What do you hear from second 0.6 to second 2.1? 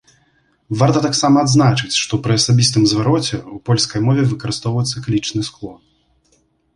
Варта таксама адзначыць,